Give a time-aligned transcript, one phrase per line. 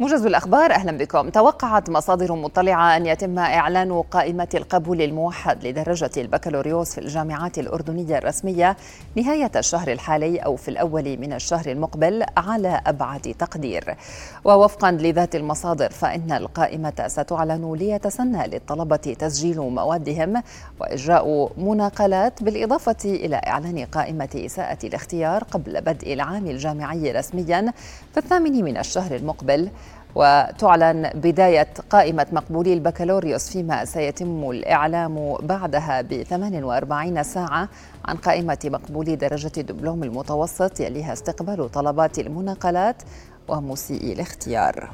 [0.00, 1.28] موجز الأخبار أهلا بكم.
[1.28, 8.76] توقعت مصادر مطلعة أن يتم إعلان قائمة القبول الموحد لدرجة البكالوريوس في الجامعات الأردنية الرسمية
[9.16, 13.96] نهاية الشهر الحالي أو في الأول من الشهر المقبل على أبعد تقدير.
[14.44, 20.42] ووفقا لذات المصادر فإن القائمة ستعلن ليتسنى للطلبة تسجيل موادهم
[20.80, 27.72] وإجراء مناقلات بالإضافة إلى إعلان قائمة إساءة الاختيار قبل بدء العام الجامعي رسميا
[28.12, 29.70] في الثامن من الشهر المقبل.
[30.16, 37.68] وتعلن بداية قائمة مقبولي البكالوريوس فيما سيتم الإعلام بعدها ب 48 ساعة
[38.04, 43.02] عن قائمة مقبولي درجة الدبلوم المتوسط يليها استقبال طلبات المناقلات
[43.48, 44.90] ومسيئي الاختيار.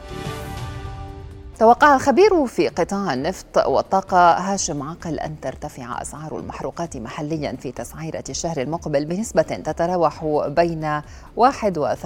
[1.62, 8.24] توقع الخبير في قطاع النفط والطاقة هاشم عقل أن ترتفع أسعار المحروقات محليا في تسعيرة
[8.28, 11.00] الشهر المقبل بنسبة تتراوح بين
[11.36, 11.96] 1 و 3%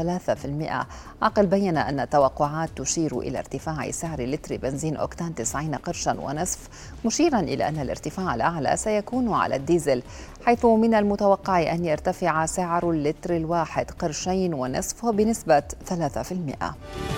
[1.23, 6.69] عقل بين أن التوقعات تشير إلى ارتفاع سعر لتر بنزين أوكتان 90 قرشا ونصف
[7.05, 10.03] مشيرا إلى أن الارتفاع الأعلى سيكون على الديزل
[10.47, 17.16] حيث من المتوقع أن يرتفع سعر اللتر الواحد قرشين ونصف بنسبة 3%.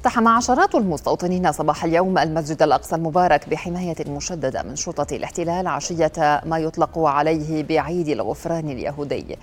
[0.00, 6.58] اقتحم عشرات المستوطنين صباح اليوم المسجد الأقصى المبارك بحماية مشددة من شرطة الاحتلال عشية ما
[6.58, 9.36] يطلق عليه بعيد الغفران اليهودي.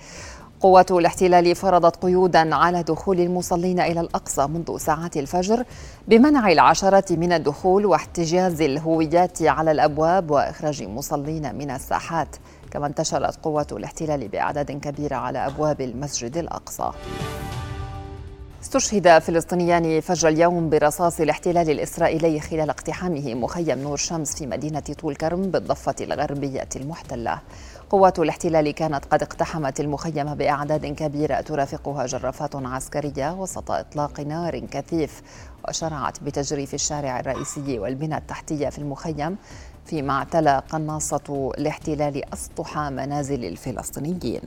[0.60, 5.64] قوات الاحتلال فرضت قيودا على دخول المصلين إلى الأقصى منذ ساعات الفجر
[6.08, 12.36] بمنع العشرات من الدخول واحتجاز الهويات على الأبواب وإخراج مصلين من الساحات
[12.70, 16.90] كما انتشرت قوات الاحتلال باعداد كبيره على أبواب المسجد الأقصى
[18.62, 25.16] استشهد فلسطينيان فجر اليوم برصاص الاحتلال الإسرائيلي خلال اقتحامه مخيم نور شمس في مدينة طول
[25.16, 27.38] كرم بالضفة الغربية المحتلة.
[27.90, 35.22] قوات الاحتلال كانت قد اقتحمت المخيم بأعداد كبيرة ترافقها جرافات عسكرية وسط إطلاق نار كثيف
[35.68, 39.36] وشرعت بتجريف الشارع الرئيسي والبنى التحتية في المخيم
[39.86, 44.42] فيما اعتلى قناصة الاحتلال أسطح منازل الفلسطينيين.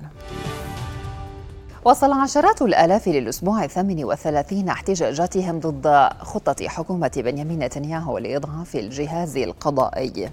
[1.86, 10.30] وصل عشرات الآلاف للأسبوع الثامن والثلاثين احتجاجاتهم ضد خطة حكومة بنيامين نتنياهو لإضعاف الجهاز القضائي.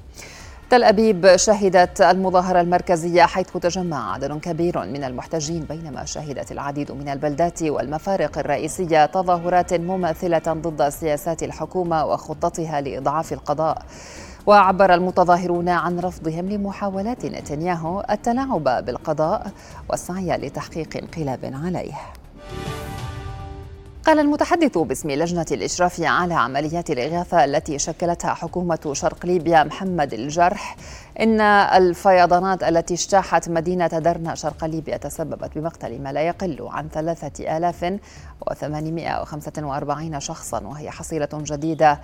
[0.71, 7.09] تل أبيب شهدت المظاهرة المركزية حيث تجمع عدد كبير من المحتجين بينما شهدت العديد من
[7.09, 13.83] البلدات والمفارق الرئيسية تظاهرات مماثلة ضد سياسات الحكومة وخطتها لإضعاف القضاء.
[14.47, 19.53] وعبر المتظاهرون عن رفضهم لمحاولات نتنياهو التلاعب بالقضاء
[19.91, 21.95] والسعي لتحقيق انقلاب عليه.
[24.09, 30.77] قال المتحدث باسم لجنة الإشراف على عمليات الإغاثة التي شكلتها حكومة شرق ليبيا محمد الجرح
[31.21, 37.57] إن الفيضانات التي اجتاحت مدينة درنا شرق ليبيا تسببت بمقتل ما لا يقل عن ثلاثة
[37.57, 37.99] آلاف
[38.51, 42.01] وثمانمائة وخمسة وأربعين شخصا وهي حصيلة جديدة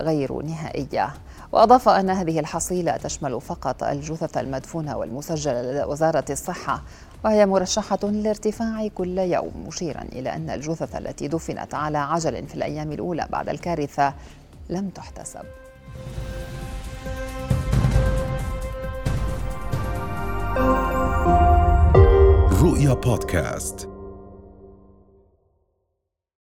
[0.00, 1.14] غير نهائية.
[1.52, 6.82] وأضاف أن هذه الحصيلة تشمل فقط الجثث المدفونة والمسجلة لدى وزارة الصحة
[7.24, 12.92] وهي مرشحة للارتفاع كل يوم مشيرا إلى أن الجثث التي دفنت على عجل في الأيام
[12.92, 14.14] الأولى بعد الكارثة
[14.70, 15.44] لم تحتسب.
[22.62, 23.91] رؤيا بودكاست.